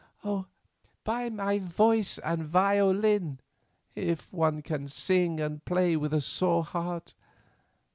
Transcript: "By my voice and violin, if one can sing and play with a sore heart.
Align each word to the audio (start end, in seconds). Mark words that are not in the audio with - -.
"By 1.03 1.29
my 1.29 1.59
voice 1.59 2.17
and 2.23 2.41
violin, 2.43 3.39
if 3.93 4.33
one 4.33 4.63
can 4.63 4.87
sing 4.87 5.39
and 5.39 5.63
play 5.63 5.95
with 5.95 6.11
a 6.11 6.21
sore 6.21 6.63
heart. 6.63 7.13